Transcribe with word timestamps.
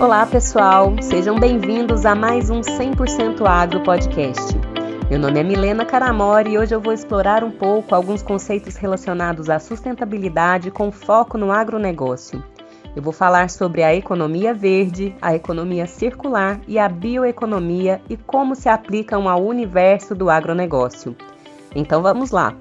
Olá, 0.00 0.24
pessoal! 0.24 0.94
Sejam 1.02 1.40
bem-vindos 1.40 2.06
a 2.06 2.14
mais 2.14 2.50
um 2.50 2.60
100% 2.60 3.44
Agro 3.44 3.82
Podcast. 3.82 4.54
Meu 5.10 5.18
nome 5.18 5.40
é 5.40 5.42
Milena 5.42 5.84
Caramori 5.84 6.52
e 6.52 6.58
hoje 6.58 6.72
eu 6.72 6.80
vou 6.80 6.92
explorar 6.92 7.42
um 7.42 7.50
pouco 7.50 7.96
alguns 7.96 8.22
conceitos 8.22 8.76
relacionados 8.76 9.50
à 9.50 9.58
sustentabilidade 9.58 10.70
com 10.70 10.92
foco 10.92 11.36
no 11.36 11.50
agronegócio. 11.50 12.40
Eu 12.94 13.02
vou 13.02 13.12
falar 13.12 13.50
sobre 13.50 13.82
a 13.82 13.92
economia 13.92 14.54
verde, 14.54 15.16
a 15.20 15.34
economia 15.34 15.88
circular 15.88 16.60
e 16.68 16.78
a 16.78 16.88
bioeconomia 16.88 18.00
e 18.08 18.16
como 18.16 18.54
se 18.54 18.68
aplicam 18.68 19.28
ao 19.28 19.44
universo 19.44 20.14
do 20.14 20.30
agronegócio. 20.30 21.16
Então 21.74 22.02
vamos 22.02 22.30
lá! 22.30 22.54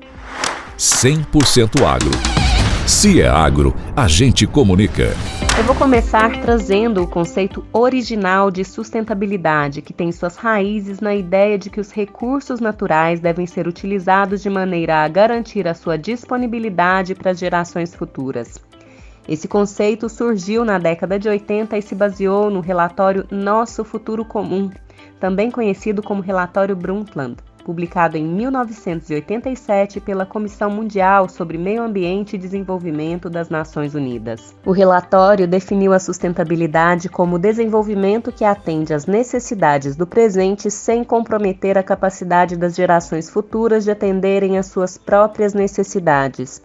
100% 0.75 1.85
Agro. 1.85 2.46
Se 2.87 3.21
é 3.21 3.27
agro, 3.27 3.75
a 3.93 4.07
gente 4.07 4.47
comunica. 4.47 5.09
Eu 5.57 5.63
vou 5.65 5.75
começar 5.75 6.31
trazendo 6.39 7.03
o 7.03 7.07
conceito 7.07 7.65
original 7.73 8.49
de 8.49 8.63
sustentabilidade, 8.63 9.81
que 9.81 9.91
tem 9.91 10.09
suas 10.09 10.37
raízes 10.37 11.01
na 11.01 11.13
ideia 11.13 11.57
de 11.57 11.69
que 11.69 11.81
os 11.81 11.91
recursos 11.91 12.61
naturais 12.61 13.19
devem 13.19 13.45
ser 13.45 13.67
utilizados 13.67 14.41
de 14.41 14.49
maneira 14.49 15.03
a 15.03 15.07
garantir 15.09 15.67
a 15.67 15.73
sua 15.73 15.97
disponibilidade 15.97 17.13
para 17.13 17.33
gerações 17.33 17.93
futuras. 17.93 18.57
Esse 19.27 19.49
conceito 19.49 20.07
surgiu 20.07 20.63
na 20.63 20.79
década 20.79 21.19
de 21.19 21.27
80 21.27 21.77
e 21.77 21.81
se 21.81 21.93
baseou 21.93 22.49
no 22.49 22.61
relatório 22.61 23.27
Nosso 23.29 23.83
Futuro 23.83 24.23
Comum, 24.23 24.71
também 25.19 25.51
conhecido 25.51 26.01
como 26.01 26.21
Relatório 26.21 26.73
Brundtland 26.73 27.35
publicado 27.67 28.15
em 28.15 28.23
1987 28.23 29.99
pela 29.99 30.25
Comissão 30.25 30.69
Mundial 30.69 31.27
sobre 31.27 31.57
Meio 31.57 31.83
Ambiente 31.83 32.37
e 32.37 32.39
Desenvolvimento 32.39 33.29
das 33.29 33.49
Nações 33.49 33.93
Unidas. 33.93 34.55
O 34.65 34.71
relatório 34.71 35.45
definiu 35.45 35.91
a 35.91 35.99
sustentabilidade 35.99 37.09
como 37.09 37.37
desenvolvimento 37.37 38.31
que 38.31 38.45
atende 38.45 38.93
às 38.93 39.05
necessidades 39.05 39.97
do 39.97 40.07
presente 40.07 40.71
sem 40.71 41.03
comprometer 41.03 41.77
a 41.77 41.83
capacidade 41.83 42.55
das 42.55 42.73
gerações 42.73 43.29
futuras 43.29 43.83
de 43.83 43.91
atenderem 43.91 44.57
às 44.57 44.67
suas 44.67 44.97
próprias 44.97 45.53
necessidades. 45.53 46.61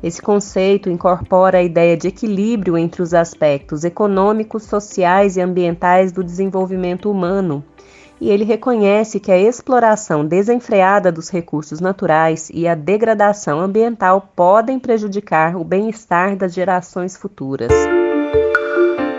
Esse 0.00 0.22
conceito 0.22 0.88
incorpora 0.88 1.58
a 1.58 1.62
ideia 1.62 1.96
de 1.96 2.06
equilíbrio 2.06 2.78
entre 2.78 3.02
os 3.02 3.12
aspectos 3.12 3.82
econômicos, 3.82 4.62
sociais 4.62 5.36
e 5.36 5.40
ambientais 5.40 6.12
do 6.12 6.22
desenvolvimento 6.22 7.10
humano 7.10 7.64
e 8.20 8.30
ele 8.30 8.44
reconhece 8.44 9.20
que 9.20 9.30
a 9.30 9.38
exploração 9.38 10.24
desenfreada 10.24 11.12
dos 11.12 11.28
recursos 11.28 11.80
naturais 11.80 12.50
e 12.52 12.66
a 12.66 12.74
degradação 12.74 13.60
ambiental 13.60 14.30
podem 14.34 14.78
prejudicar 14.78 15.56
o 15.56 15.64
bem-estar 15.64 16.36
das 16.36 16.54
gerações 16.54 17.16
futuras. 17.16 17.72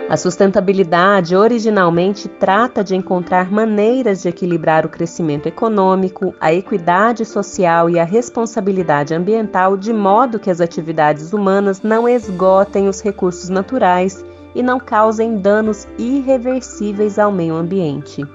A 0.08 0.16
sustentabilidade 0.16 1.36
originalmente 1.36 2.28
trata 2.28 2.82
de 2.82 2.96
encontrar 2.96 3.52
maneiras 3.52 4.22
de 4.22 4.28
equilibrar 4.28 4.86
o 4.86 4.88
crescimento 4.88 5.46
econômico, 5.46 6.34
a 6.40 6.50
equidade 6.50 7.26
social 7.26 7.90
e 7.90 7.98
a 7.98 8.04
responsabilidade 8.04 9.12
ambiental 9.12 9.76
de 9.76 9.92
modo 9.92 10.38
que 10.38 10.50
as 10.50 10.62
atividades 10.62 11.34
humanas 11.34 11.82
não 11.82 12.08
esgotem 12.08 12.88
os 12.88 13.02
recursos 13.02 13.50
naturais 13.50 14.24
e 14.54 14.62
não 14.62 14.80
causem 14.80 15.36
danos 15.36 15.86
irreversíveis 15.98 17.18
ao 17.18 17.30
meio 17.30 17.54
ambiente. 17.54 18.26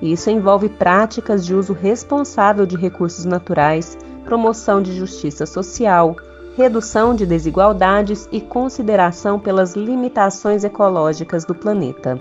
Isso 0.00 0.30
envolve 0.30 0.68
práticas 0.68 1.44
de 1.44 1.54
uso 1.54 1.72
responsável 1.72 2.64
de 2.64 2.76
recursos 2.76 3.24
naturais, 3.24 3.98
promoção 4.24 4.80
de 4.80 4.96
justiça 4.96 5.44
social, 5.46 6.16
redução 6.56 7.14
de 7.14 7.26
desigualdades 7.26 8.28
e 8.30 8.40
consideração 8.40 9.38
pelas 9.38 9.74
limitações 9.74 10.64
ecológicas 10.64 11.44
do 11.44 11.54
planeta. 11.54 12.20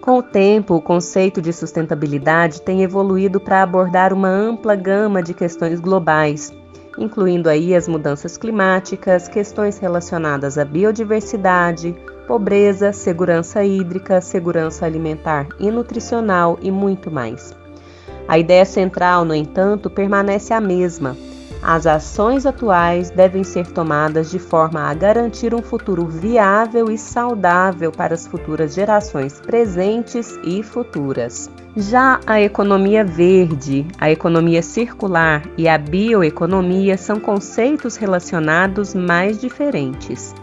Com 0.00 0.18
o 0.18 0.22
tempo, 0.22 0.74
o 0.74 0.80
conceito 0.80 1.40
de 1.40 1.52
sustentabilidade 1.52 2.60
tem 2.62 2.82
evoluído 2.82 3.38
para 3.38 3.62
abordar 3.62 4.12
uma 4.12 4.28
ampla 4.28 4.74
gama 4.74 5.22
de 5.22 5.32
questões 5.32 5.78
globais, 5.78 6.52
incluindo 6.98 7.48
aí 7.48 7.74
as 7.74 7.88
mudanças 7.88 8.36
climáticas, 8.36 9.28
questões 9.28 9.78
relacionadas 9.78 10.58
à 10.58 10.64
biodiversidade, 10.64 11.94
pobreza, 12.26 12.92
segurança 12.92 13.64
hídrica, 13.64 14.20
segurança 14.20 14.86
alimentar 14.86 15.48
e 15.58 15.70
nutricional 15.70 16.58
e 16.62 16.70
muito 16.70 17.10
mais. 17.10 17.54
A 18.28 18.38
ideia 18.38 18.64
central, 18.64 19.24
no 19.24 19.34
entanto, 19.34 19.90
permanece 19.90 20.54
a 20.54 20.60
mesma. 20.60 21.16
As 21.62 21.86
ações 21.86 22.44
atuais 22.44 23.10
devem 23.10 23.44
ser 23.44 23.68
tomadas 23.68 24.32
de 24.32 24.40
forma 24.40 24.80
a 24.80 24.94
garantir 24.94 25.54
um 25.54 25.62
futuro 25.62 26.06
viável 26.06 26.90
e 26.90 26.98
saudável 26.98 27.92
para 27.92 28.14
as 28.14 28.26
futuras 28.26 28.74
gerações 28.74 29.40
presentes 29.40 30.36
e 30.42 30.60
futuras. 30.64 31.48
Já 31.76 32.18
a 32.26 32.40
economia 32.40 33.04
verde, 33.04 33.86
a 33.96 34.10
economia 34.10 34.60
circular 34.60 35.44
e 35.56 35.68
a 35.68 35.78
bioeconomia 35.78 36.98
são 36.98 37.20
conceitos 37.20 37.94
relacionados 37.96 38.92
mais 38.92 39.40
diferentes. 39.40 40.34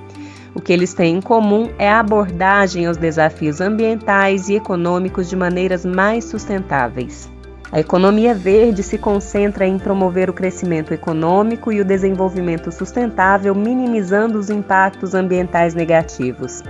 O 0.55 0.61
que 0.61 0.71
eles 0.71 0.93
têm 0.93 1.17
em 1.17 1.21
comum 1.21 1.69
é 1.77 1.89
a 1.89 1.99
abordagem 1.99 2.85
aos 2.85 2.97
desafios 2.97 3.59
ambientais 3.59 4.47
e 4.47 4.55
econômicos 4.55 5.29
de 5.29 5.35
maneiras 5.35 5.85
mais 5.85 6.25
sustentáveis. 6.25 7.29
A 7.71 7.79
economia 7.79 8.33
verde 8.33 8.81
se 8.81 8.97
concentra 8.97 9.67
em 9.67 9.77
promover 9.77 10.27
o 10.27 10.33
crescimento 10.33 10.91
econômico 10.91 11.71
e 11.71 11.79
o 11.79 11.85
desenvolvimento 11.85 12.71
sustentável, 12.71 13.53
minimizando 13.53 14.39
os 14.39 14.49
impactos 14.49 15.13
ambientais 15.13 15.75
negativos. 15.75 16.63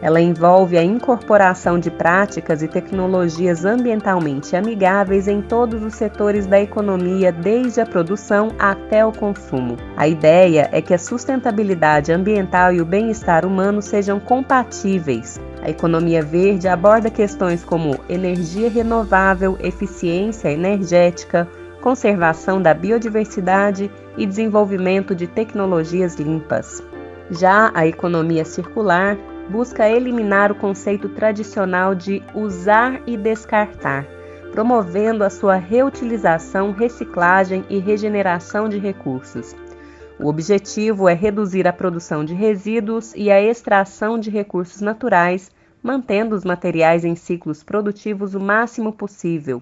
Ela 0.00 0.20
envolve 0.20 0.78
a 0.78 0.84
incorporação 0.84 1.78
de 1.78 1.90
práticas 1.90 2.62
e 2.62 2.68
tecnologias 2.68 3.64
ambientalmente 3.64 4.54
amigáveis 4.54 5.26
em 5.26 5.40
todos 5.40 5.82
os 5.82 5.94
setores 5.94 6.46
da 6.46 6.60
economia, 6.60 7.32
desde 7.32 7.80
a 7.80 7.86
produção 7.86 8.52
até 8.56 9.04
o 9.04 9.10
consumo. 9.10 9.76
A 9.96 10.06
ideia 10.06 10.68
é 10.70 10.80
que 10.80 10.94
a 10.94 10.98
sustentabilidade 10.98 12.12
ambiental 12.12 12.72
e 12.72 12.80
o 12.80 12.84
bem-estar 12.84 13.44
humano 13.44 13.82
sejam 13.82 14.20
compatíveis. 14.20 15.40
A 15.64 15.70
economia 15.70 16.20
verde 16.20 16.68
aborda 16.68 17.08
questões 17.08 17.64
como 17.64 17.98
energia 18.06 18.68
renovável, 18.68 19.56
eficiência 19.60 20.50
energética, 20.50 21.48
conservação 21.80 22.60
da 22.60 22.74
biodiversidade 22.74 23.90
e 24.14 24.26
desenvolvimento 24.26 25.14
de 25.14 25.26
tecnologias 25.26 26.16
limpas. 26.16 26.82
Já 27.30 27.70
a 27.74 27.86
economia 27.86 28.44
circular 28.44 29.16
busca 29.48 29.88
eliminar 29.88 30.52
o 30.52 30.54
conceito 30.54 31.08
tradicional 31.08 31.94
de 31.94 32.22
usar 32.34 33.00
e 33.06 33.16
descartar, 33.16 34.06
promovendo 34.52 35.24
a 35.24 35.30
sua 35.30 35.56
reutilização, 35.56 36.72
reciclagem 36.72 37.64
e 37.70 37.78
regeneração 37.78 38.68
de 38.68 38.78
recursos. 38.78 39.56
O 40.16 40.28
objetivo 40.28 41.08
é 41.08 41.12
reduzir 41.12 41.66
a 41.66 41.72
produção 41.72 42.24
de 42.24 42.34
resíduos 42.34 43.12
e 43.16 43.32
a 43.32 43.42
extração 43.42 44.16
de 44.16 44.30
recursos 44.30 44.80
naturais, 44.80 45.50
mantendo 45.82 46.36
os 46.36 46.44
materiais 46.44 47.04
em 47.04 47.16
ciclos 47.16 47.64
produtivos 47.64 48.32
o 48.32 48.40
máximo 48.40 48.92
possível. 48.92 49.60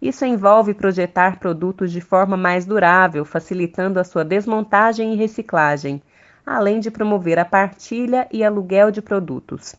Isso 0.00 0.26
envolve 0.26 0.74
projetar 0.74 1.38
produtos 1.38 1.90
de 1.90 2.00
forma 2.02 2.36
mais 2.36 2.66
durável, 2.66 3.24
facilitando 3.24 3.98
a 3.98 4.04
sua 4.04 4.22
desmontagem 4.22 5.14
e 5.14 5.16
reciclagem, 5.16 6.02
além 6.44 6.78
de 6.78 6.90
promover 6.90 7.38
a 7.38 7.44
partilha 7.44 8.28
e 8.30 8.44
aluguel 8.44 8.90
de 8.90 9.00
produtos. 9.00 9.74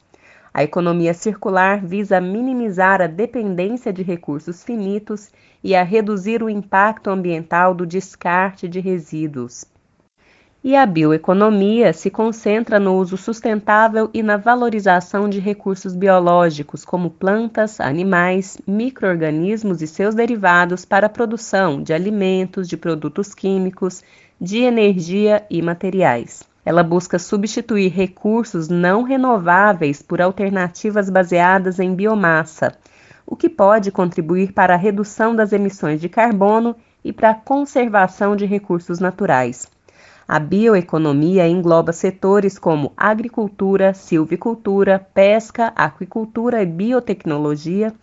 A 0.52 0.64
economia 0.64 1.14
circular 1.14 1.80
visa 1.80 2.20
minimizar 2.20 3.04
a 3.04 3.08
dependência 3.08 3.94
de 3.94 4.02
recursos 4.02 4.64
finitos 4.64 5.30
e 5.64 5.76
a 5.76 5.84
reduzir 5.84 6.42
o 6.42 6.50
impacto 6.50 7.12
ambiental 7.12 7.76
do 7.76 7.86
descarte 7.86 8.68
de 8.68 8.80
resíduos. 8.80 9.64
E 10.64 10.76
a 10.76 10.86
bioeconomia 10.86 11.92
se 11.92 12.12
concentra 12.12 12.80
no 12.80 12.96
uso 12.96 13.18
sustentável 13.18 14.12
e 14.14 14.22
na 14.22 14.38
valorização 14.38 15.28
de 15.28 15.40
recursos 15.40 15.96
biológicos, 15.96 16.86
como 16.86 17.10
plantas, 17.10 17.80
animais, 17.80 18.60
microorganismos 18.68 19.82
e 19.82 19.88
seus 19.88 20.14
derivados, 20.14 20.86
para 20.86 21.08
a 21.08 21.10
produção 21.10 21.82
de 21.82 21.94
alimentos, 21.94 22.70
de 22.70 22.78
produtos 22.78 23.34
químicos, 23.34 24.04
de 24.40 24.60
energia 24.60 25.44
e 25.50 25.64
materiais. 25.64 26.44
Ela 26.64 26.84
busca 26.84 27.18
substituir 27.18 27.90
recursos 27.90 28.70
não 28.70 29.02
renováveis 29.02 30.04
por 30.04 30.22
alternativas 30.22 31.10
baseadas 31.10 31.80
em 31.80 31.96
biomassa, 31.96 32.78
o 33.26 33.36
que 33.36 33.50
pode 33.50 33.90
contribuir 33.92 34.54
para 34.54 34.76
a 34.76 34.78
redução 34.78 35.36
das 35.36 35.54
emissões 35.54 36.00
de 36.00 36.08
carbono 36.08 36.76
e 37.04 37.12
para 37.12 37.32
a 37.32 37.36
conservação 37.36 38.36
de 38.36 38.46
recursos 38.46 39.00
naturais. 39.00 39.68
A 40.34 40.40
bioeconomia 40.40 41.46
engloba 41.46 41.92
setores 41.92 42.58
como 42.58 42.94
agricultura, 42.96 43.94
silvicultura, 43.94 44.98
pesca, 45.14 45.74
aquicultura 45.76 46.64
e 46.64 46.66
biotecnologia 46.66 47.94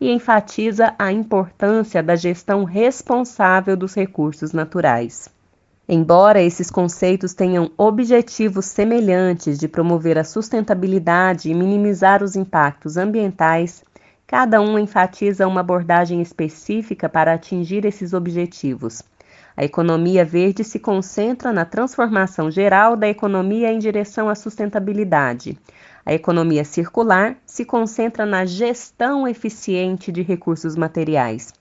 e 0.00 0.10
enfatiza 0.10 0.96
a 0.98 1.12
importância 1.12 2.02
da 2.02 2.16
gestão 2.16 2.64
responsável 2.64 3.76
dos 3.76 3.94
recursos 3.94 4.52
naturais. 4.52 5.28
Embora 5.88 6.42
esses 6.42 6.72
conceitos 6.72 7.34
tenham 7.34 7.70
objetivos 7.78 8.64
semelhantes 8.64 9.56
de 9.56 9.68
promover 9.68 10.18
a 10.18 10.24
sustentabilidade 10.24 11.48
e 11.48 11.54
minimizar 11.54 12.20
os 12.20 12.34
impactos 12.34 12.96
ambientais, 12.96 13.84
cada 14.26 14.60
um 14.60 14.76
enfatiza 14.76 15.46
uma 15.46 15.60
abordagem 15.60 16.20
específica 16.20 17.08
para 17.08 17.34
atingir 17.34 17.84
esses 17.84 18.12
objetivos. 18.12 19.04
A 19.56 19.64
economia 19.64 20.22
verde 20.22 20.62
se 20.62 20.78
concentra 20.78 21.50
na 21.50 21.64
transformação 21.64 22.50
geral 22.50 22.94
da 22.94 23.08
economia 23.08 23.72
em 23.72 23.78
direção 23.78 24.28
à 24.28 24.34
sustentabilidade. 24.34 25.58
A 26.04 26.12
economia 26.12 26.62
circular 26.62 27.36
se 27.46 27.64
concentra 27.64 28.26
na 28.26 28.44
gestão 28.44 29.26
eficiente 29.26 30.12
de 30.12 30.22
recursos 30.22 30.76
materiais 30.76 31.54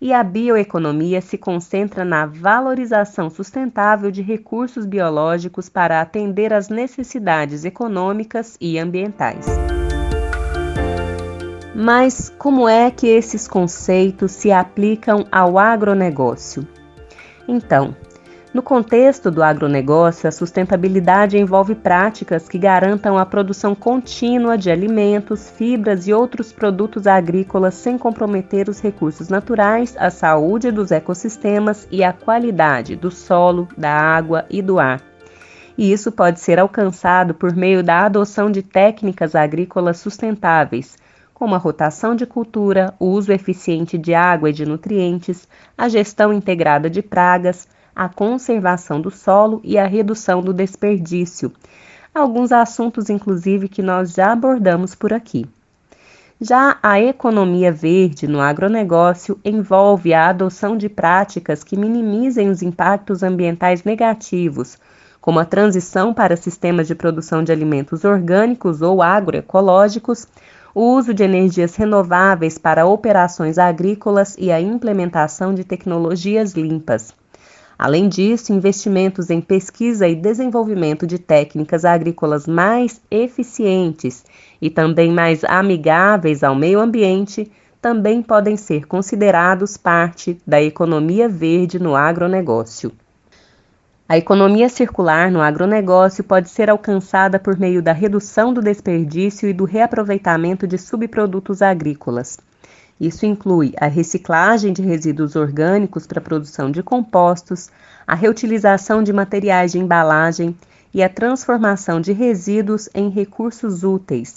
e 0.00 0.12
a 0.12 0.22
bioeconomia 0.22 1.20
se 1.20 1.36
concentra 1.36 2.04
na 2.04 2.26
valorização 2.26 3.28
sustentável 3.30 4.10
de 4.10 4.22
recursos 4.22 4.86
biológicos 4.86 5.68
para 5.68 6.00
atender 6.00 6.52
às 6.52 6.68
necessidades 6.68 7.64
econômicas 7.64 8.56
e 8.60 8.78
ambientais. 8.78 9.46
Mas 11.74 12.32
como 12.38 12.68
é 12.68 12.90
que 12.90 13.06
esses 13.06 13.48
conceitos 13.48 14.32
se 14.32 14.52
aplicam 14.52 15.26
ao 15.32 15.58
agronegócio? 15.58 16.66
Então, 17.48 17.96
no 18.52 18.62
contexto 18.62 19.30
do 19.30 19.42
agronegócio, 19.42 20.28
a 20.28 20.32
sustentabilidade 20.32 21.38
envolve 21.38 21.74
práticas 21.74 22.48
que 22.48 22.58
garantam 22.58 23.16
a 23.16 23.26
produção 23.26 23.74
contínua 23.74 24.56
de 24.56 24.70
alimentos, 24.70 25.50
fibras 25.50 26.06
e 26.06 26.12
outros 26.12 26.52
produtos 26.52 27.06
agrícolas 27.06 27.74
sem 27.74 27.98
comprometer 27.98 28.68
os 28.68 28.80
recursos 28.80 29.28
naturais, 29.28 29.94
a 29.98 30.10
saúde 30.10 30.70
dos 30.70 30.90
ecossistemas 30.90 31.86
e 31.90 32.04
a 32.04 32.12
qualidade 32.12 32.96
do 32.96 33.10
solo, 33.10 33.68
da 33.76 33.92
água 33.92 34.44
e 34.50 34.62
do 34.62 34.78
ar. 34.78 35.02
E 35.76 35.92
isso 35.92 36.10
pode 36.10 36.40
ser 36.40 36.58
alcançado 36.58 37.34
por 37.34 37.54
meio 37.54 37.82
da 37.82 38.06
adoção 38.06 38.50
de 38.50 38.62
técnicas 38.62 39.34
agrícolas 39.34 39.98
sustentáveis, 39.98 40.96
como 41.38 41.54
a 41.54 41.58
rotação 41.58 42.16
de 42.16 42.26
cultura, 42.26 42.92
o 42.98 43.06
uso 43.06 43.30
eficiente 43.30 43.96
de 43.96 44.12
água 44.12 44.50
e 44.50 44.52
de 44.52 44.66
nutrientes, 44.66 45.46
a 45.76 45.88
gestão 45.88 46.32
integrada 46.32 46.90
de 46.90 47.00
pragas, 47.00 47.68
a 47.94 48.08
conservação 48.08 49.00
do 49.00 49.08
solo 49.08 49.60
e 49.62 49.78
a 49.78 49.86
redução 49.86 50.42
do 50.42 50.52
desperdício. 50.52 51.52
Alguns 52.12 52.50
assuntos, 52.50 53.08
inclusive, 53.08 53.68
que 53.68 53.82
nós 53.82 54.14
já 54.14 54.32
abordamos 54.32 54.96
por 54.96 55.12
aqui. 55.12 55.46
Já 56.40 56.76
a 56.82 57.00
economia 57.00 57.70
verde 57.70 58.26
no 58.26 58.40
agronegócio 58.40 59.38
envolve 59.44 60.12
a 60.12 60.30
adoção 60.30 60.76
de 60.76 60.88
práticas 60.88 61.62
que 61.62 61.76
minimizem 61.76 62.48
os 62.48 62.62
impactos 62.62 63.22
ambientais 63.22 63.84
negativos, 63.84 64.76
como 65.20 65.38
a 65.38 65.44
transição 65.44 66.12
para 66.12 66.36
sistemas 66.36 66.88
de 66.88 66.94
produção 66.96 67.44
de 67.44 67.52
alimentos 67.52 68.04
orgânicos 68.04 68.82
ou 68.82 69.02
agroecológicos, 69.02 70.26
o 70.78 70.94
uso 70.96 71.12
de 71.12 71.24
energias 71.24 71.74
renováveis 71.74 72.56
para 72.56 72.86
operações 72.86 73.58
agrícolas 73.58 74.36
e 74.38 74.52
a 74.52 74.60
implementação 74.60 75.52
de 75.52 75.64
tecnologias 75.64 76.52
limpas. 76.52 77.12
Além 77.76 78.08
disso, 78.08 78.52
investimentos 78.52 79.28
em 79.28 79.40
pesquisa 79.40 80.06
e 80.06 80.14
desenvolvimento 80.14 81.04
de 81.04 81.18
técnicas 81.18 81.84
agrícolas 81.84 82.46
mais 82.46 83.00
eficientes 83.10 84.24
e 84.62 84.70
também 84.70 85.10
mais 85.10 85.42
amigáveis 85.42 86.44
ao 86.44 86.54
meio 86.54 86.78
ambiente 86.78 87.50
também 87.82 88.22
podem 88.22 88.56
ser 88.56 88.86
considerados 88.86 89.76
parte 89.76 90.40
da 90.46 90.62
economia 90.62 91.28
verde 91.28 91.80
no 91.80 91.96
agronegócio. 91.96 92.92
A 94.10 94.16
economia 94.16 94.70
circular 94.70 95.30
no 95.30 95.42
agronegócio 95.42 96.24
pode 96.24 96.48
ser 96.48 96.70
alcançada 96.70 97.38
por 97.38 97.58
meio 97.58 97.82
da 97.82 97.92
redução 97.92 98.54
do 98.54 98.62
desperdício 98.62 99.46
e 99.46 99.52
do 99.52 99.66
reaproveitamento 99.66 100.66
de 100.66 100.78
subprodutos 100.78 101.60
agrícolas. 101.60 102.38
Isso 102.98 103.26
inclui 103.26 103.74
a 103.78 103.86
reciclagem 103.86 104.72
de 104.72 104.80
resíduos 104.80 105.36
orgânicos 105.36 106.06
para 106.06 106.20
a 106.20 106.22
produção 106.22 106.70
de 106.70 106.82
compostos, 106.82 107.68
a 108.06 108.14
reutilização 108.14 109.02
de 109.02 109.12
materiais 109.12 109.72
de 109.72 109.78
embalagem 109.78 110.56
e 110.94 111.02
a 111.02 111.08
transformação 111.10 112.00
de 112.00 112.14
resíduos 112.14 112.88
em 112.94 113.10
recursos 113.10 113.84
úteis. 113.84 114.36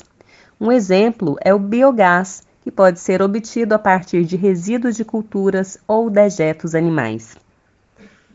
Um 0.59 0.69
exemplo 0.69 1.37
é 1.39 1.53
o 1.53 1.59
biogás, 1.59 2.43
que 2.61 2.71
pode 2.71 2.99
ser 2.99 3.21
obtido 3.21 3.73
a 3.73 3.79
partir 3.79 4.25
de 4.25 4.35
resíduos 4.35 4.97
de 4.97 5.05
culturas 5.05 5.77
ou 5.87 6.09
dejetos 6.09 6.75
animais. 6.75 7.37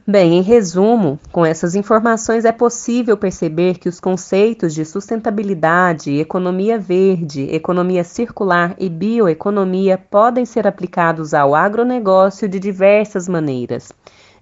Bem, 0.09 0.35
em 0.35 0.41
resumo, 0.41 1.19
com 1.33 1.45
essas 1.45 1.75
informações 1.75 2.45
é 2.45 2.53
possível 2.53 3.17
perceber 3.17 3.77
que 3.77 3.89
os 3.89 3.99
conceitos 3.99 4.73
de 4.73 4.85
sustentabilidade, 4.85 6.21
economia 6.21 6.79
verde, 6.79 7.49
economia 7.51 8.05
circular 8.05 8.77
e 8.79 8.89
bioeconomia 8.89 9.99
podem 9.99 10.45
ser 10.45 10.65
aplicados 10.65 11.35
ao 11.35 11.57
agronegócio 11.57 12.49
de 12.49 12.61
diversas 12.61 13.27
maneiras, 13.27 13.93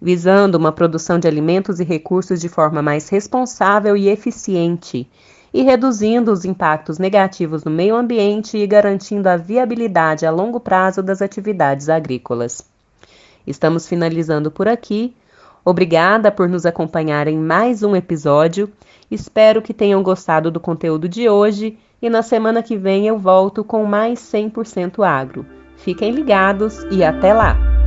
visando 0.03 0.59
uma 0.59 0.71
produção 0.71 1.19
de 1.19 1.27
alimentos 1.27 1.81
e 1.81 1.85
recursos 1.85 2.43
de 2.43 2.49
forma 2.51 2.83
mais 2.83 3.09
responsável 3.09 3.97
e 3.97 4.11
eficiente, 4.11 5.09
e 5.51 5.63
reduzindo 5.63 6.31
os 6.31 6.45
impactos 6.45 6.99
negativos 6.99 7.65
no 7.65 7.71
meio 7.71 7.97
ambiente 7.97 8.59
e 8.59 8.67
garantindo 8.67 9.31
a 9.31 9.39
viabilidade 9.39 10.27
a 10.27 10.31
longo 10.31 10.61
prazo 10.61 11.03
das 11.03 11.23
atividades 11.23 11.89
agrícolas. 11.89 12.63
Estamos 13.47 13.89
finalizando 13.89 14.51
por 14.51 14.69
aqui. 14.69 15.15
Obrigada 15.65 16.31
por 16.31 16.49
nos 16.49 16.67
acompanhar 16.67 17.27
em 17.27 17.39
mais 17.39 17.83
um 17.83 17.97
episódio. 17.97 18.71
Espero 19.11 19.63
que 19.63 19.73
tenham 19.73 20.03
gostado 20.03 20.51
do 20.51 20.61
conteúdo 20.61 21.09
de 21.09 21.29
hoje 21.29 21.79
e 22.03 22.11
na 22.11 22.23
semana 22.23 22.63
que 22.63 22.77
vem 22.77 23.07
eu 23.07 23.19
volto 23.19 23.65
com 23.65 23.85
mais 23.85 24.19
100% 24.21 25.03
agro. 25.03 25.47
Fiquem 25.77 26.11
ligados 26.11 26.85
e 26.91 27.03
até 27.03 27.33
lá! 27.33 27.84